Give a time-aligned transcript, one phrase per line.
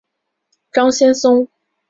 [0.71, 1.47] 张先松。